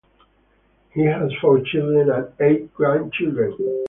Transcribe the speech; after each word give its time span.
He 0.95 1.05
has 1.05 1.31
four 1.39 1.59
children 1.61 2.09
and 2.09 2.29
eight 2.39 2.73
grandchildren. 2.73 3.55